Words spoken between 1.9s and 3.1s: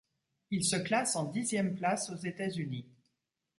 aux États-Unis.